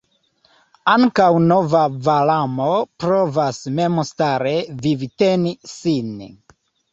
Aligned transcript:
Ankaŭ 0.93 1.27
nova 1.51 1.81
Valamo 2.07 2.69
provas 3.03 3.61
memstare 3.81 4.55
vivteni 4.87 5.55
sin. 5.75 6.11